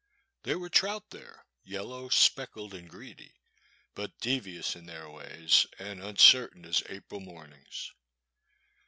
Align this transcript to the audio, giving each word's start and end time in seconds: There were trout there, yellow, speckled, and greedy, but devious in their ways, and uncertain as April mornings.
There 0.41 0.57
were 0.57 0.69
trout 0.71 1.11
there, 1.11 1.45
yellow, 1.63 2.09
speckled, 2.09 2.73
and 2.73 2.89
greedy, 2.89 3.35
but 3.93 4.17
devious 4.19 4.75
in 4.75 4.87
their 4.87 5.07
ways, 5.07 5.67
and 5.77 6.01
uncertain 6.01 6.65
as 6.65 6.81
April 6.89 7.19
mornings. 7.19 7.91